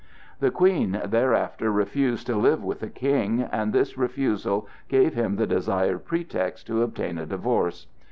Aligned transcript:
The 0.39 0.49
Queen 0.49 0.99
thereafter 1.05 1.71
refused 1.71 2.25
to 2.25 2.35
live 2.35 2.63
with 2.63 2.79
the 2.79 2.89
King, 2.89 3.43
and 3.51 3.71
this 3.71 3.99
refusal 3.99 4.67
gave 4.87 5.13
him 5.13 5.35
the 5.35 5.45
desired 5.45 6.05
pretext 6.05 6.65
to 6.65 6.81
obtain 6.81 7.19
a 7.19 7.27
divorce. 7.27 7.85